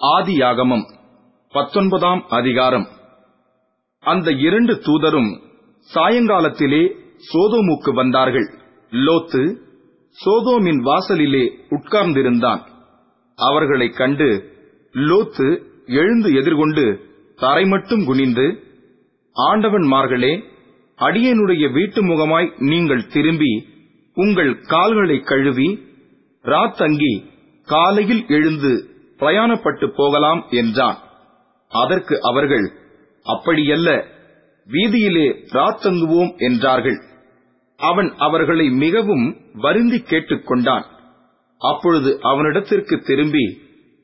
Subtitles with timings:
[0.00, 0.84] ஆதியாகமம்
[1.54, 2.86] பத்தொன்பதாம் அதிகாரம்.
[4.00, 5.30] அந்த இரண்டு தூதரும்
[5.94, 6.82] சாயங்காலத்திலே
[7.32, 8.46] சோதோமுக்கு வந்தார்கள்.
[8.92, 9.42] லோத்து
[10.18, 12.62] சோதோமின் வாசலிலே உட்கார்ந்திருந்தான்.
[13.38, 14.28] அவர்களைக் கண்டு
[14.94, 15.48] லோத்து
[15.86, 16.84] எழுந்து எதிர்கொண்டு
[17.36, 18.46] தரை மட்டும் குனிந்து
[19.36, 20.44] ஆண்டவன்மார்களே
[20.98, 23.52] அடியனுடைய வீட்டு முகமாய் நீங்கள் திரும்பி
[24.16, 25.68] உங்கள் கால்களை கழுவி
[26.44, 27.12] ராத்தங்கி
[27.68, 28.72] காலையில் எழுந்து
[29.18, 30.98] பிரயாணப்பட்டு போகலாம் என்றான்.
[31.70, 32.66] அதற்கு அவர்கள்
[33.24, 34.04] அப்படியல்ல
[34.66, 36.98] வீதியிலே பிரார்த்தங்குவோம் என்றார்கள்.
[37.76, 40.86] அவன் அவர்களை மிகவும் வருந்தி கேட்டுக்கொண்டான்
[41.58, 43.44] அப்பொழுது அவனிடத்திற்கு திரும்பி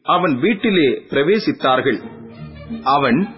[0.02, 2.00] அவன் வீட்டிலே பிரவேசித்தார்கள்.
[2.82, 3.28] அவன்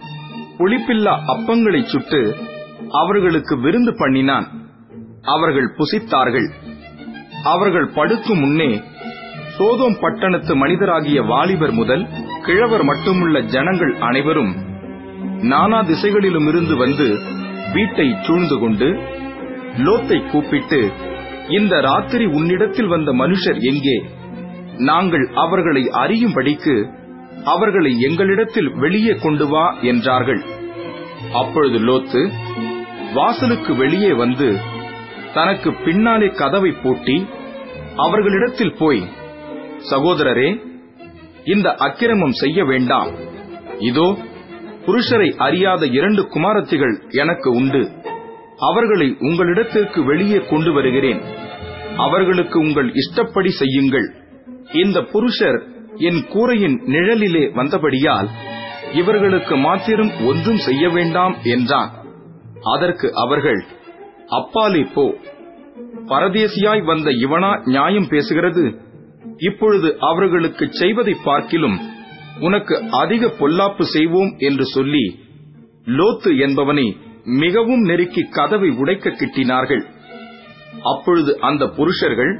[0.59, 2.37] புளிப்பில்லா அப்பங்களைச் சுட்டு
[2.91, 4.47] அவர்களுக்கு விருந்து பண்ணினான்.
[5.23, 6.49] அவர்கள் புசித்தார்கள்.
[7.45, 8.83] அவர்கள் படுக்கும் முன்னே
[9.59, 12.05] சோதோம் பட்டணத்து மனிதராகிய வாலிபர் முதல்
[12.43, 14.53] கிழவர் மட்டுமுள்ள ஜனங்கள் அனைவரும்
[15.43, 17.07] நானா திசைகளிலுமிருந்து வந்து
[17.73, 18.89] வீட்டை சூழ்ந்து கொண்டு
[19.79, 20.81] லோத்தை கூப்பிட்டு
[21.49, 23.97] இந்த ராத்திரி உன்னிடத்தில் வந்த மனுஷர் எங்கே?
[24.77, 26.75] நாங்கள் அவர்களை அறியும்படிக்கு
[27.45, 30.41] அவர்களை எங்களிடத்தில் வெளியே கொண்டு வா என்றார்கள்.
[31.33, 32.23] அப்பொழுது லோத்து
[33.13, 34.59] வாசலுக்கு வெளியே வந்து
[35.35, 37.27] தனக்கு பின்னாலே கதவை பூட்டி
[37.97, 39.03] அவர்களிடத்தில் போய்
[39.91, 40.75] சகோதரரே
[41.45, 43.11] இந்த அக்கிரமம் செய்ய வேண்டாம்.
[43.79, 44.17] இதோ
[44.87, 47.91] புருஷரை அறியாத இரண்டு குமாரத்திகள் எனக்கு உண்டு.
[48.59, 51.21] அவர்களை உங்களிடத்திற்கு வெளியே கொண்டு வருகிறேன்.
[51.97, 54.15] அவர்களுக்கு உங்கள் இஷ்டப்படி செய்யுங்கள்.
[54.73, 55.63] இந்த புருஷர்
[55.95, 58.29] என் கூரையின் நிழலிலே வந்தபடியால்
[58.93, 61.91] இவர்களுக்கு மாத்திரம் ஒன்றும் செய்ய வேண்டாம் என்றான்.
[62.77, 63.65] அதற்கு அவர்கள்
[64.29, 65.15] அப்பாலே போ.
[66.07, 68.86] பரதேசியாய் வந்த இவனா நியாயம் பேசுகிறது?
[69.47, 71.79] இப்பொழுது அவர்களுக்கு செய்வதை பார்க்கிலும்
[72.41, 75.05] உனக்கு அதிக பொல்லாப்பு செய்வோம் என்று சொல்லி
[75.99, 76.87] லோத்து என்பவனை
[77.25, 79.85] மிகவும் நெருக்கி கதவை உடைக்க கிட்டினார்கள்.
[80.83, 82.33] அப்பொழுது அந்த புருஷர்கள்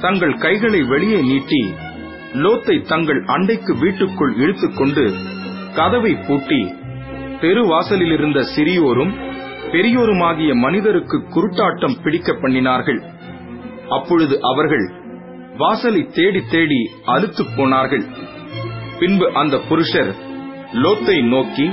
[0.00, 1.62] தங்கள் கைகளை வெளியே நீட்டி
[2.34, 5.04] லோத்தை தங்கள் அண்டைக்கு வீட்டுக்குள் இழுத்துக்கொண்டு
[5.74, 6.60] கதவை பூட்டி
[7.40, 9.12] தெருவாசலில் இருந்த சிறியோரும்
[9.72, 13.00] பெரியோருமாகிய மனிதருக்கு குருட்டாட்டம் பிடிக்க பண்ணினார்கள்.
[13.88, 14.86] அப்பொழுது அவர்கள்
[15.56, 18.04] வாசலை தேடி தேடி அறுத்து போனார்கள்.
[18.98, 20.14] பின்பு அந்த புருஷர்
[20.72, 21.70] லோத்தை நோக்கி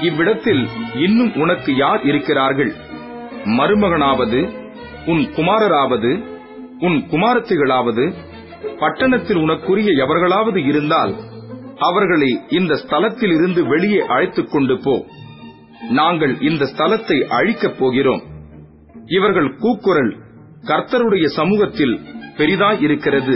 [0.00, 2.74] இவ்விடத்தில் இன்னும் உனக்கு யார் இருக்கிறார்கள்?
[3.44, 4.50] மருமகனாவது
[5.06, 6.24] உன் குமாரராவது
[6.80, 8.14] உன் குமாரத்திகளாவது
[8.78, 11.14] பட்டணத்தில் உனக்குரிய எவர்களாவது இருந்தால்
[11.76, 15.06] அவர்களை இந்த ஸ்தலத்தில் இருந்து வெளியே அழைத்துக் கொண்டு போ.
[15.90, 18.22] நாங்கள் இந்த ஸ்தலத்தை அழிக்கப் போகிறோம்.
[19.06, 20.16] இவர்கள் கூக்குரல்
[20.62, 22.00] கர்த்தருடைய சமூகத்தில்
[22.40, 23.34] பெரிதாய் இருக்கிறது.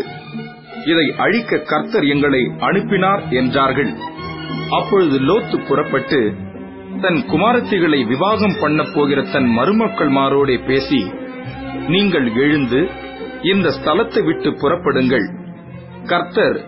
[0.85, 3.93] இதை அழிக்க கர்த்தர் எங்களை அனுப்பினார் என்றார்கள்.
[4.71, 6.21] அப்பொழுது லோத்து புறப்பட்டு
[7.01, 11.01] தன் குமாரத்திகளை விவாகம் பண்ணப் போகிற தன் மருமக்கள் மாரோடே பேசி
[11.89, 12.81] நீங்கள் எழுந்து
[13.43, 15.27] இந்த ஸ்தலத்தை விட்டு புறப்படுங்கள்.
[16.07, 16.59] கர்த்தர்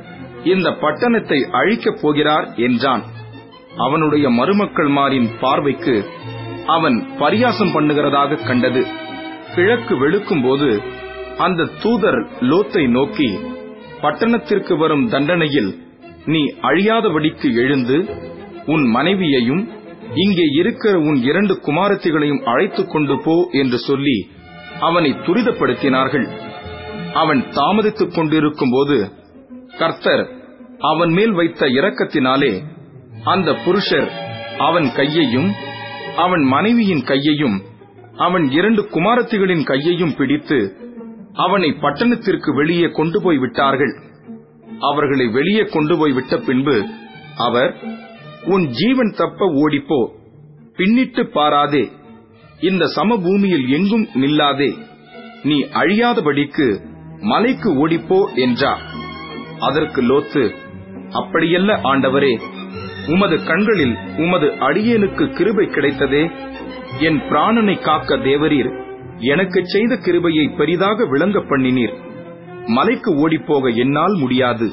[0.44, 3.04] இந்த பட்டணத்தை அழிக்கப் போகிறார் என்றான்.
[3.76, 5.96] அவனுடைய மருமக்கள் மாரின் பார்வைக்கு
[6.66, 8.82] அவன் பரியாசம் பண்ணுகிறதாக கண்டது.
[9.54, 10.70] கிழக்கு வெளுக்கும் போது
[11.36, 13.28] அந்த தூதர் லோத்தை நோக்கி
[14.00, 15.70] பட்டணத்திற்கு வரும் தண்டனையில்
[16.24, 18.06] நீ அழியாதபடிக்கு எழுந்து
[18.66, 19.68] உன் மனைவியையும்
[20.14, 24.28] இங்கே இருக்கிற உன் இரண்டு குமாரத்திகளையும் அழைத்துக் கொண்டு போ என்று சொல்லி
[24.80, 26.26] அவனை துரிதப்படுத்தினார்கள்.
[27.12, 29.10] அவன் தாமதித்துக் கொண்டிருக்கும் போது
[29.78, 30.24] கர்த்தர்
[30.78, 32.62] அவன் மேல் வைத்த இரக்கத்தினாலே
[33.24, 34.08] அந்த புருஷர்
[34.58, 35.54] அவன் கையையும்
[36.16, 37.62] அவன் மனைவியின் கையையும்
[38.16, 40.58] அவன் இரண்டு குமாரத்திகளின் கையையும் பிடித்து
[41.44, 43.94] அவனை பட்டணத்திற்கு வெளியே கொண்டு போய் விட்டார்கள்.
[44.90, 46.76] அவர்களை வெளியே கொண்டு போய் விட்ட பின்பு
[47.46, 47.72] அவர்
[48.54, 50.00] உன் ஜீவன் தப்ப ஓடிப்போ
[50.78, 51.84] பின்னிட்டு பாராதே
[52.68, 54.70] இந்த சமபூமியில் எங்கும் நில்லாதே
[55.48, 56.68] நீ அழியாதபடிக்கு
[57.32, 58.82] மலைக்கு ஓடிப்போ என்றார்.
[59.68, 60.44] அதற்கு லோத்து
[61.20, 62.34] அப்படியல்ல ஆண்டவரே
[63.14, 63.94] உமது கண்களில்
[64.24, 66.24] உமது அடியேனுக்கு கிருபை கிடைத்ததே
[67.08, 68.70] என் பிராணனை காக்க தேவரீர்.
[69.18, 71.94] எனக்கு செய்த கிருபையை பெரிதாக விளங்க பண்ணினீர்.
[72.66, 74.72] மலைக்கு ஓடிப்போக என்னால் முடியாது.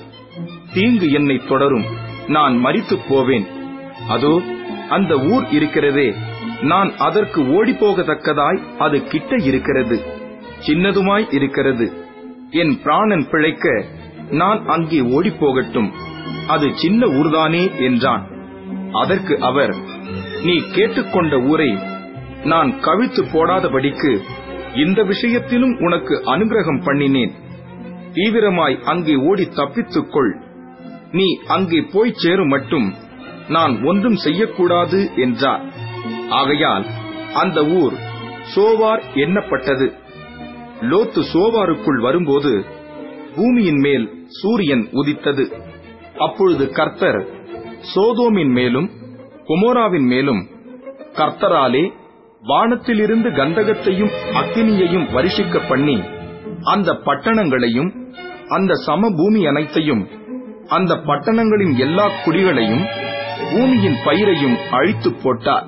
[0.74, 1.84] தீங்கு என்னை தொடரும்.
[2.28, 3.46] நான் மறித்துப் போவேன்.
[4.08, 4.42] அதோ
[4.90, 6.14] அந்த ஊர் இருக்கிறதே.
[6.62, 10.02] நான் அதற்கு ஓடிப்போகத்தக்கதாய் அது கிட்ட இருக்கிறது.
[10.68, 11.94] சின்னதுமாய் இருக்கிறது.
[12.50, 13.86] என் பிராணன் பிழைக்க
[14.32, 15.92] நான் அங்கே ஓடிப்போகட்டும்.
[16.48, 18.28] அது சின்ன ஊர்தானே என்றான்.
[18.92, 19.76] அதற்கு அவர்
[20.44, 21.78] நீ கேட்டுக்கொண்ட ஊரை
[22.46, 24.12] நான் கவித்து போடாதபடிக்கு
[24.76, 27.34] இந்த விஷயத்திலும் உனக்கு அனுகிரகம் பண்ணினேன்.
[28.14, 30.32] தீவிரமாய் அங்கே ஓடி தப்பித்துக்கொள்.
[31.12, 32.88] நீ அங்கே போய் சேரும் மட்டும்
[33.48, 35.64] நான் ஒன்றும் செய்யக்கூடாது என்றார்.
[36.30, 36.86] ஆகையால்
[37.34, 37.96] அந்த ஊர்
[38.56, 39.88] சோவார் எண்ணப்பட்டது.
[40.82, 42.54] லோத்து சோவாருக்குள் வரும்போது
[43.36, 45.46] பூமியின் மேல் சூரியன் உதித்தது.
[46.18, 47.22] அப்பொழுது கர்த்தர்
[47.96, 48.90] சோதோமின் மேலும்
[49.46, 50.42] குமோராவின் மேலும்
[51.14, 51.84] கர்த்தராலே
[52.44, 56.04] வானத்திலிருந்து கந்தகத்தையும் அக்கினியையும் வரிசிக்க பண்ணி
[56.64, 57.92] அந்த பட்டணங்களையும்
[58.48, 60.08] அந்த சமபூமி அனைத்தையும்
[60.68, 62.86] அந்த பட்டணங்களின் எல்லா குடிகளையும்
[63.52, 65.66] பூமியின் பயிரையும் அழித்துப் போட்டார்.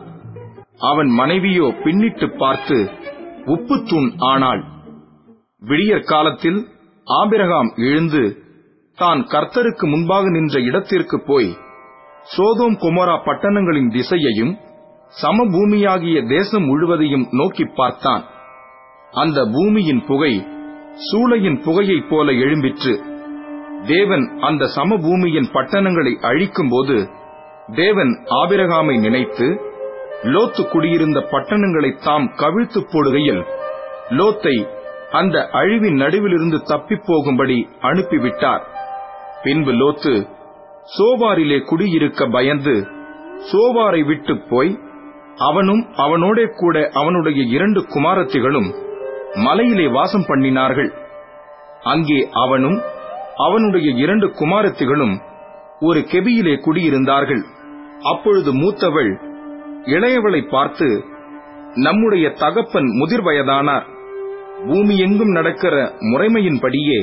[0.78, 2.78] அவன் மனைவியோ பின்னிட்டு பார்த்து
[3.46, 4.64] உப்புத்தூண் ஆனாள்.
[5.60, 6.68] விடியற் காலத்தில்
[7.08, 8.24] ஆபிரகாம் எழுந்து
[8.98, 11.58] தான் கர்த்தருக்கு முன்பாக நின்ற இடத்திற்கு போய்
[12.36, 14.54] சோதோம் குமரா பட்டணங்களின் திசையையும்
[15.22, 18.24] சமபூமியாகிய தேசம் முழுவதையும் நோக்கிப் பார்த்தான்.
[19.12, 20.48] அந்த பூமியின் புகை
[21.12, 22.94] சூளையின் புகையைப் போல எழும்பிற்று.
[23.86, 27.10] தேவன் அந்த சமபூமியின் பட்டணங்களை அழிக்கும்போது
[27.76, 29.62] தேவன் ஆபிரகாமை நினைத்து
[30.24, 33.46] லோத்து குடியிருந்த பட்டணங்களை தாம் கவிழ்த்து போடுகையில்
[34.10, 34.68] லோத்தை
[35.12, 38.62] அந்த அழிவின் நடுவிலிருந்து தப்பிப் போகும்படி அனுப்பிவிட்டார்.
[39.44, 40.28] பின்பு லோத்து
[40.98, 42.88] சோவாரிலே குடியிருக்க பயந்து
[43.52, 44.80] சோவாரை விட்டுப் போய்
[45.38, 48.70] அவனும் அவனோடே கூட அவனுடைய இரண்டு குமாரத்திகளும்
[49.34, 50.92] மலையிலே வாசம் பண்ணினார்கள்.
[51.82, 52.82] அங்கே அவனும்
[53.36, 55.16] அவனுடைய இரண்டு குமாரத்திகளும்
[55.80, 57.44] ஒரு கெபியிலே குடியிருந்தார்கள்.
[58.02, 59.12] அப்பொழுது மூத்தவள்
[59.86, 60.88] இளையவளை பார்த்து
[61.76, 63.86] நம்முடைய தகப்பன் முதிர் வயதானார்
[64.68, 67.00] பூமியெங்கும் நடக்கிற முறைமையின்படியே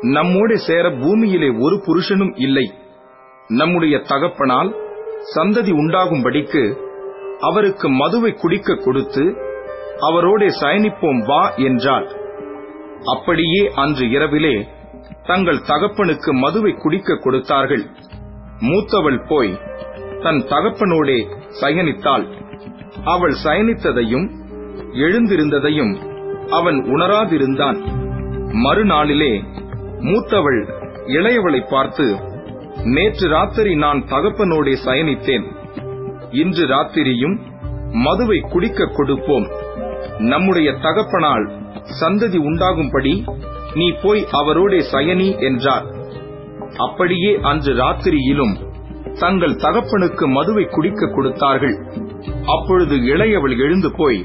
[0.00, 2.66] நம்மோடு சேர பூமியிலே ஒரு புருஷனும் இல்லை.
[3.48, 4.70] நம்முடைய தகப்பனால்
[5.34, 6.83] சந்ததி உண்டாகும்படிக்கு
[7.40, 9.36] அவருக்கு மதுவை குடிக்க கொடுத்து
[10.00, 12.08] அவரோடே சயனிப்போம் வா என்றாள்.
[13.16, 14.68] அப்படியே அன்று இரவிலே
[15.26, 17.86] தங்கள் தகப்பனுக்கு மதுவை குடிக்க கொடுத்தார்கள்.
[18.60, 19.60] மூத்தவள் போய்
[20.22, 21.26] தன் தகப்பனோடே
[21.60, 22.26] சயனித்தாள்.
[23.04, 24.30] அவள் சயனித்ததையும்
[24.92, 25.94] எழுந்திருந்ததையும்
[26.50, 27.78] அவன் உணராதிருந்தான்.
[28.50, 29.42] மறுநாளிலே
[30.00, 30.68] மூத்தவள்
[31.06, 32.18] இளையவளை பார்த்து
[32.84, 35.46] நேற்று ராத்திரி நான் தகப்பனோடே சயனித்தேன்.
[36.42, 37.36] இன்று ராத்திரியும்
[38.04, 39.46] மதுவை குடிக்க கொடுப்போம்.
[40.18, 41.44] நம்முடைய தகப்பனால்
[42.00, 43.14] சந்ததி உண்டாகும்படி
[43.74, 45.86] நீ போய் அவரோட சயனி என்றார்.
[46.78, 48.54] அப்படியே அன்று ராத்திரியிலும்
[49.20, 51.76] தங்கள் தகப்பனுக்கு மதுவை குடிக்க கொடுத்தார்கள்.
[52.46, 54.20] அப்பொழுது இளையவள் எழுந்து போய்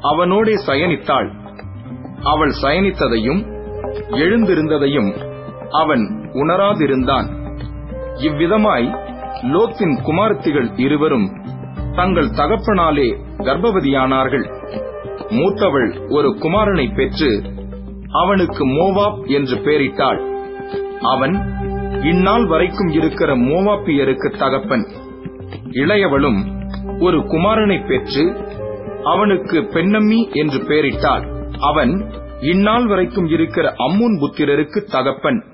[0.00, 1.28] அவனோடே சயனித்தாள்.
[2.22, 3.40] அவள் சயனித்ததையும்
[4.22, 5.10] எழுந்திருந்ததையும்
[5.82, 7.26] அவன் உணராதிருந்தான்.
[8.26, 8.86] இவ்விதமாய்
[9.42, 11.42] லோத்தின் குமாரத்திகள் இருவரும்
[11.94, 14.46] தங்கள் தகப்பனாலே கர்ப்பவதியானார்கள்.
[15.28, 17.42] மூத்தவள் ஒரு குமாரனை பெற்று
[18.10, 20.48] அவனுக்கு மோவாப் என்று பெயரிட்டாள்.
[21.00, 21.34] அவன்
[22.02, 24.86] இந்நாள் வரைக்கும் இருக்கிற மோவாப்பியருக்கு தகப்பன்.
[25.70, 26.68] இளையவளும்
[27.00, 28.36] ஒரு குமாரனை பெற்று
[29.04, 31.48] அவனுக்கு பெண்ணம்மி என்று பெயரிட்டாள்.
[31.60, 32.10] அவன்
[32.40, 35.44] இந்நாள் வரைக்கும் இருக்கிற அம்முன் புத்திரருக்கு தகப்பன்.